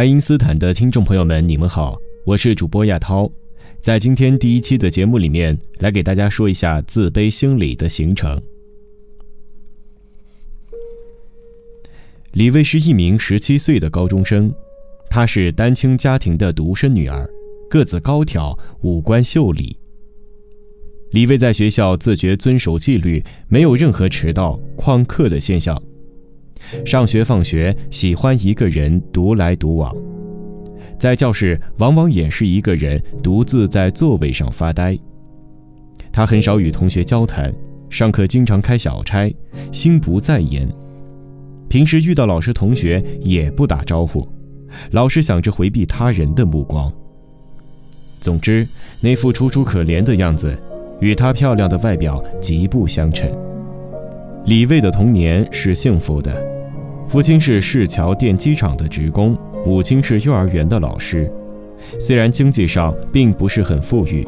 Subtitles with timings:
[0.00, 3.30] 爱因斯坦的听众朋友们，你们好，我是主播亚涛，
[3.82, 8.40] 在今天第一期的节目里面，来给大家说一下自卑心理的形成。
[12.32, 14.50] 李卫是一名十七岁的高中生，
[15.10, 17.28] 她是单亲家庭的独生女儿，
[17.68, 19.76] 个子高挑，五官秀丽。
[21.10, 25.78] 李卫在学校自觉遵守纪律，没有任何迟到、旷课的现象。
[26.84, 29.94] 上学放学喜欢一个人独来独往，
[30.98, 34.98] 在教室往往也是一个人独自在座位上发呆。
[36.12, 37.52] 他很少与同学交谈，
[37.88, 39.34] 上课经常开小差，
[39.72, 40.68] 心不在焉。
[41.68, 44.28] 平时遇到老师同学也不打招呼，
[44.90, 46.92] 老是想着回避他人的目光。
[48.20, 48.66] 总之，
[49.00, 50.56] 那副楚楚可怜的样子。
[51.00, 53.26] 与她漂亮的外表极不相称。
[54.46, 56.34] 李卫的童年是幸福的，
[57.06, 61.30] 父亲是市桥电机厂的职工，母亲是幼儿园的老师。
[62.00, 64.26] 虽然经济上并不是很富裕，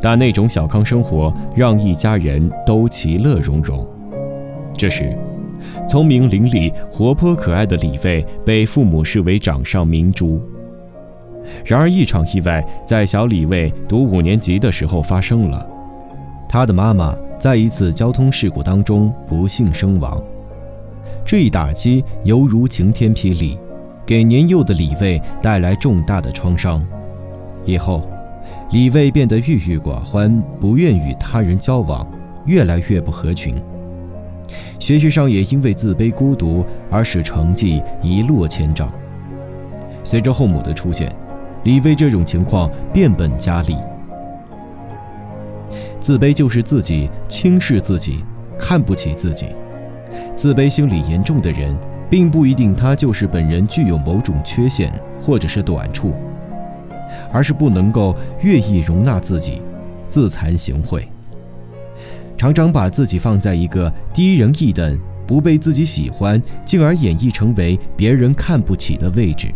[0.00, 3.86] 但那种小康生活让一家人都其乐融融。
[4.74, 5.16] 这时，
[5.88, 10.40] 聪明伶俐、活泼可爱的李卫被父母视为掌上明珠。
[11.64, 15.66] 然而，一场意外在小李卫读五年级的时候发生了。
[16.48, 20.22] 他的妈妈在一次交通事故当中不幸身亡，
[21.24, 23.58] 这一打击犹如晴天霹雳，
[24.06, 26.86] 给年幼的李卫带来重大的创伤。
[27.64, 28.08] 以后，
[28.70, 32.06] 李卫变得郁郁寡欢，不愿与他人交往，
[32.46, 33.56] 越来越不合群。
[34.78, 38.88] 学习上也因为自卑孤独而使成绩一落千丈。
[40.04, 41.12] 随着后母的出现，
[41.64, 43.76] 李卫这种情况变本加厉。
[46.02, 48.24] 自卑就是自己轻视自己，
[48.58, 49.46] 看不起自己。
[50.34, 51.72] 自卑心理严重的人，
[52.10, 56.12] 并不一定他就是本人具有某种缺陷或者是短处，
[57.32, 59.62] 而是不能够愿意容纳自己，
[60.10, 61.02] 自惭形秽，
[62.36, 69.54] 常常把自己放在一个低人一等、不被自己喜欢，进而演绎成为别人看不起的位置，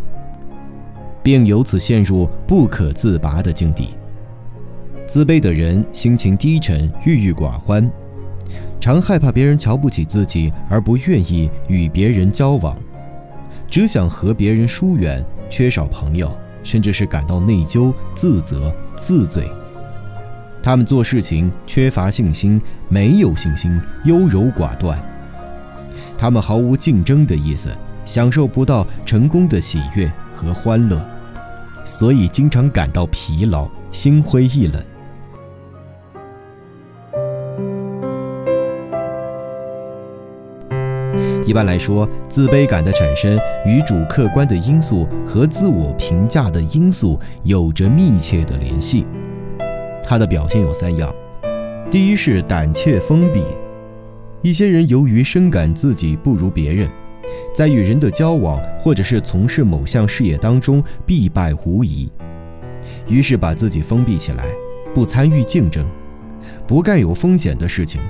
[1.24, 3.88] 并由此陷入不可自拔的境地。
[5.06, 7.88] 自卑的人心情低沉、郁郁寡欢，
[8.80, 12.76] 常害怕别人瞧不起自己，而不愿意与别人交往，
[13.70, 19.48] 只想和别人疏远，缺少朋友，甚至是感到内疚、自责、自罪。
[20.60, 25.00] 他们做事情缺乏信心，没有信心，优柔寡断。
[26.18, 27.70] 他们毫无竞争的意思，
[28.04, 31.00] 享受不到成功的喜悦和欢乐，
[31.84, 34.82] 所以经常感到疲劳、心灰意冷。
[41.46, 49.06] 一般来说，自卑感的产生与主客观的因素和自我评价的因素有着密切的联系。
[50.02, 51.14] 它的表现有三样：
[51.88, 53.44] 第一是胆怯封闭，
[54.42, 56.88] 一些人由于深感自己不如别人，
[57.54, 62.10] 在与人的交往或者是从事某项事业当中必败无疑，
[63.06, 64.46] 于是把自己封闭起来，
[64.92, 65.86] 不参与竞争，
[66.66, 68.00] 不干有风险的事情。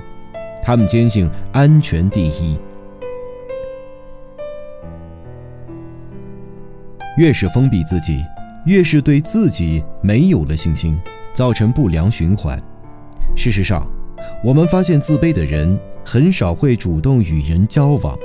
[0.63, 2.57] 他们坚信安全第一。
[7.17, 8.23] 越是封闭自己，
[8.65, 10.95] 越是对自己没有了信心，
[11.33, 12.61] 造成不良循环。
[13.35, 13.85] 事实上，
[14.43, 18.15] 我们发现自卑的人很少会主动与人交往，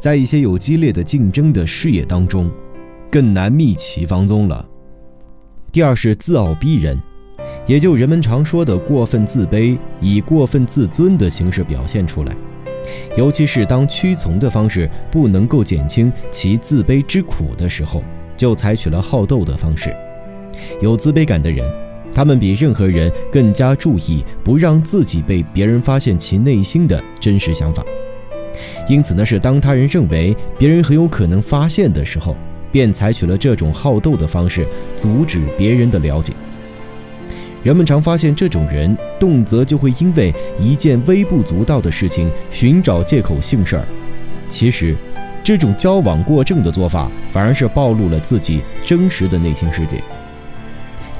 [0.00, 2.50] 在一些有激烈的竞争的事业当中，
[3.10, 4.66] 更难觅其芳踪了。
[5.70, 6.98] 第二是自傲逼人，
[7.66, 12.34] 也就人们常说的过分自卑，以过分自尊的形式表现出来。
[13.16, 18.02] 尤其是当屈从的方式不能够减轻其自卑之苦的时候，
[18.36, 19.94] 就采取了好斗的方式。
[20.80, 21.68] 有自卑感的人，
[22.12, 27.84] 他们比任何人更加注意不让自己被别人发现其内心的真实想法。
[28.88, 32.36] 因此呢，是当他人认为别人很有可能发现的时候，
[32.72, 34.66] 便采取了这种好斗的方式，
[34.96, 36.32] 阻止别人的了解。
[37.64, 43.84] 人们常发现，这种人动辄就会因为一件微不足道的事情寻找借口性事儿。
[44.48, 44.96] 其实，
[45.42, 50.02] 这种交往过正的做法，反而是暴露了自己真实的内心世界。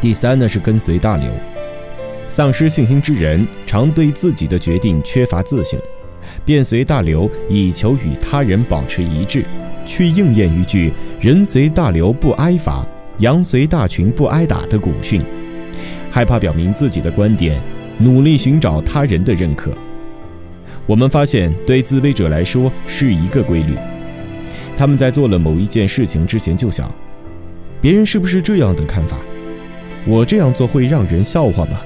[0.00, 1.28] 第三呢，是跟随大流，
[2.24, 5.78] 丧失信心之人常对自己的决定缺乏自信，
[6.44, 9.44] 便随大流以求与他人保持一致，
[9.84, 12.86] 去应验一句“人随大流不挨罚，
[13.18, 15.20] 羊随大群不挨打”的古训。
[16.10, 17.60] 害怕表明自己的观点，
[17.98, 19.70] 努力寻找他人的认可。
[20.86, 23.76] 我们发现，对自卑者来说是一个规律：
[24.76, 26.90] 他们在做了某一件事情之前就想，
[27.80, 29.16] 别人是不是这样的看法？
[30.06, 31.78] 我这样做会让人笑话吗？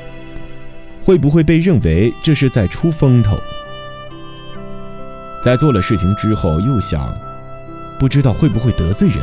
[1.03, 3.37] 会不会被认为这是在出风头？
[5.43, 7.13] 在做了事情之后又想，
[7.99, 9.19] 不知道会不会得罪人？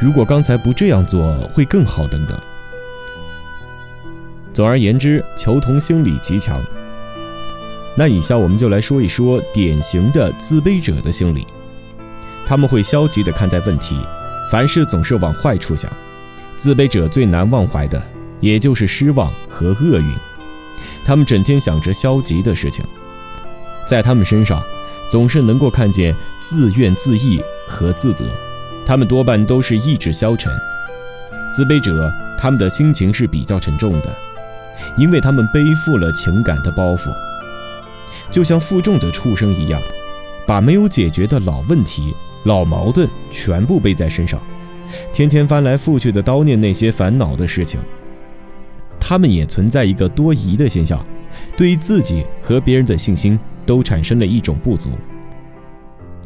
[0.00, 2.38] 如果刚才不这样做会更好，等等。
[4.58, 6.60] 总而言之，求同心理极强。
[7.96, 11.46] 那以下我们就来说一说典型的自卑者的心理。
[12.44, 13.96] 他们会消极地看待问题，
[14.50, 15.88] 凡事总是往坏处想。
[16.56, 18.02] 自卑者最难忘怀的，
[18.40, 20.12] 也就是失望和厄运。
[21.04, 22.84] 他们整天想着消极的事情，
[23.86, 24.60] 在他们身上，
[25.08, 28.24] 总是能够看见自怨自艾和自责。
[28.84, 30.52] 他们多半都是意志消沉。
[31.52, 34.12] 自卑者，他们的心情是比较沉重的，
[34.96, 37.12] 因为他们背负了情感的包袱，
[38.30, 39.80] 就像负重的畜生一样，
[40.46, 42.14] 把没有解决的老问题、
[42.44, 44.40] 老矛盾全部背在身上，
[45.12, 47.80] 天天翻来覆去的叨念那些烦恼的事情。
[49.00, 51.04] 他们也存在一个多疑的现象，
[51.56, 54.90] 对自己和别人的信心都产生了一种不足。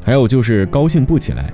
[0.04, 1.52] 还有就是高兴不起来。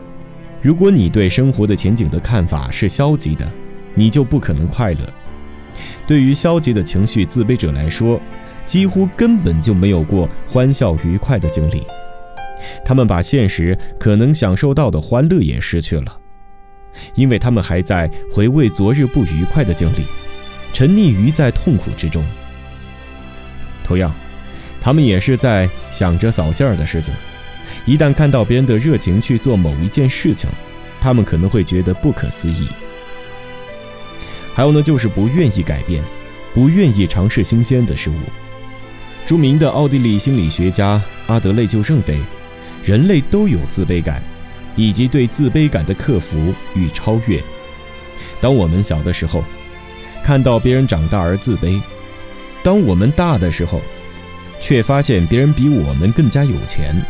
[0.63, 3.47] 如果你对生活的前景的看法是消极的，
[3.95, 5.01] 你就不可能快乐。
[6.07, 8.21] 对于消极的情绪自卑者来说，
[8.65, 11.87] 几乎根本就没有过欢笑愉快的经历。
[12.85, 16.19] 他们把现实可能享受到的欢乐也失去了，
[17.15, 20.03] 因为他们还在回味昨日不愉快的经历，
[20.73, 22.25] 沉溺于在痛苦之中。
[23.85, 24.13] 同样，
[24.81, 27.15] 他们也是在想着扫兴儿的事情。
[27.87, 30.51] 一旦看到别人的热情去做某一件事情，
[31.01, 32.69] 他们可能会觉得不可思议。
[34.59, 36.03] 还有呢，就是不愿意改变，
[36.53, 38.15] 不愿意尝试新鲜的事物。
[39.25, 42.19] 著名的奥地利心理学家阿德勒就认为，
[42.83, 44.21] 人类都有自卑感，
[44.75, 47.41] 以及对自卑感的克服与超越。
[48.41, 49.45] 当我们小的时候，
[50.25, 51.81] 看到别人长大而自卑；
[52.61, 53.81] 当我们大的时候，
[54.61, 57.01] 却发现别人比我们更加有钱。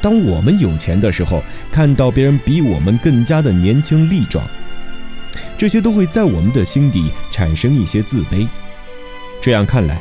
[0.00, 1.42] 当我们有钱的时候，
[1.72, 4.46] 看到别人比我们更加的年轻力壮，
[5.58, 8.46] 这些都会在我们的心底产生一些自卑。
[9.40, 10.00] 这样看来，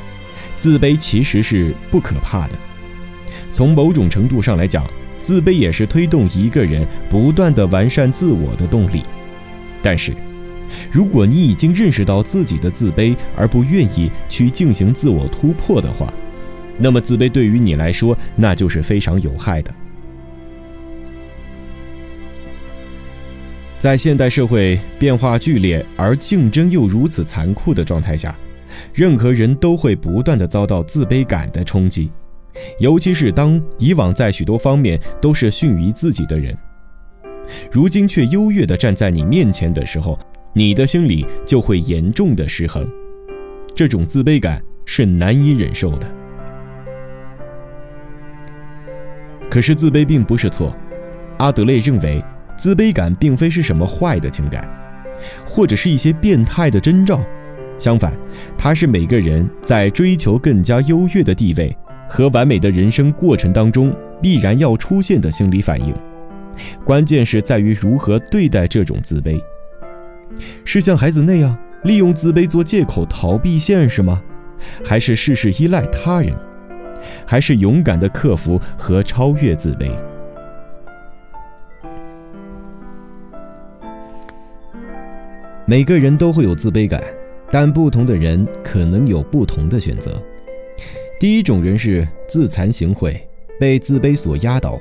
[0.56, 2.54] 自卑其实是不可怕的。
[3.52, 4.86] 从某种程度上来讲，
[5.20, 9.02] 自卑也是推动一个人不断的完善自我的动力。
[9.82, 10.14] 但是，
[10.92, 16.14] 如果你已经认识到自己的自卑而不愿意去进行自我突破的话，
[16.78, 19.74] 那么自卑对于你来说那就是非常有害的。
[23.80, 28.36] 在现代社会变化剧烈而竞争又如此残酷的状态下，
[28.92, 32.12] 任何人都会不断的遭到自卑感的冲击，
[32.80, 36.58] 尤其是当以往在许多方面都是逊于自己的人，
[37.72, 40.18] 如今却优越的站在你面前的时候，
[40.54, 42.90] 你的心里就会严重的失衡，
[43.76, 46.08] 这种自卑感是难以忍受的。
[49.52, 50.76] 可是自卑并不是错，
[51.38, 52.24] 阿德勒认为。
[52.58, 54.68] 自卑感并非是什么坏的情感，
[55.46, 57.22] 或者是一些变态的征兆。
[57.78, 58.12] 相反，
[58.58, 61.76] 它是每个人在追求更加优越的地位
[62.10, 65.94] 和完美的人生过程当中必然要出现的心理反应。
[66.84, 69.40] 关键是在于如何对待这种自卑。
[70.66, 74.22] 是像孩子那样利用自卑做借口逃避现实吗？
[74.84, 76.36] 还是事事依赖他人？
[77.28, 79.92] 还是勇敢地克服和超越自卑？
[85.70, 87.04] 每个人都会有自卑感，
[87.52, 90.24] 但不同的人可能有不同的选择。
[91.20, 93.20] 第一种人是自惭形秽，
[93.60, 94.80] 被自卑所压倒，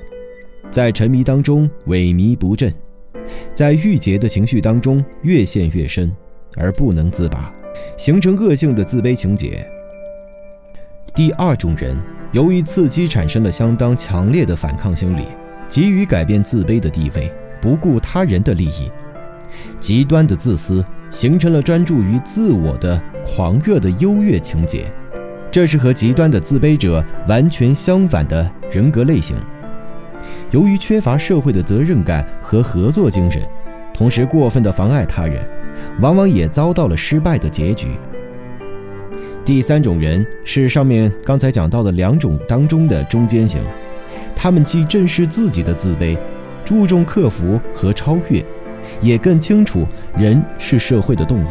[0.71, 2.73] 在沉迷当中萎靡不振，
[3.53, 6.15] 在郁结的情绪当中越陷越深，
[6.57, 7.53] 而不能自拔，
[7.97, 9.69] 形成恶性的自卑情节。
[11.17, 11.97] 第二种人
[12.31, 15.25] 由于刺激产生了相当强烈的反抗心理，
[15.67, 17.29] 急于改变自卑的地位，
[17.61, 18.89] 不顾他人的利益。
[19.79, 24.93] 极端的自私形成了专注于自我的狂热的优越情节，
[25.51, 29.37] 这是和极端的自卑者完全相反的人格类型。
[30.51, 33.43] 由于缺乏社会的责任感和合作精神，
[33.93, 35.45] 同时过分的妨碍他人，
[36.01, 37.89] 往往也遭到了失败的结局。
[39.45, 43.63] 第三种人是上面刚才讲到的两种当中的中间型，
[44.35, 46.19] 他们既正视自己的自卑，
[46.65, 48.45] 注重克服和超越。
[49.01, 51.49] 也更清楚，人是社会的动物，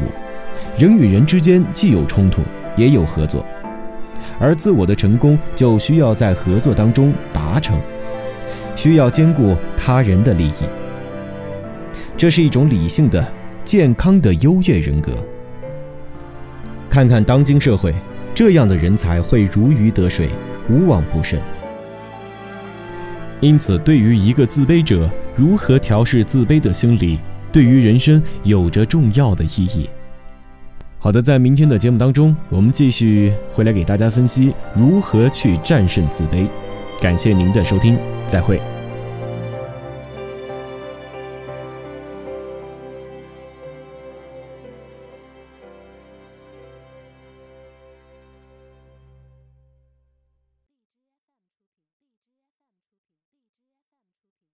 [0.78, 2.42] 人与人之间既有冲突，
[2.76, 3.46] 也有合作，
[4.40, 7.80] 而自我的成功就需要在合作当中达成。
[8.76, 10.68] 需要兼顾他人的利益。
[12.18, 13.26] 这是一种理性的、
[13.64, 15.14] 健康的优越人格。
[16.90, 17.96] 看看当今社会，
[18.34, 20.30] 这样的人才会如鱼得水，
[20.70, 21.40] 无往不胜。
[23.42, 27.20] 因此，对于一个自卑者，如何调试自卑的心理，
[27.52, 29.90] 对于人生有着重要的意义。
[30.98, 36.48] 好的，在明天的节目当中，我们继续回来给大家分析如何去战胜自卑。
[37.00, 38.75] 感谢您的收听，再会。